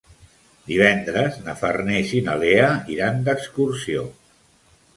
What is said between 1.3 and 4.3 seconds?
na Farners i na Lea iran d'excursió.